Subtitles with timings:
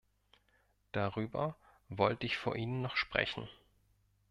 [0.93, 1.55] Darüber
[1.87, 3.47] wollte ich vor Ihnen noch sprechen.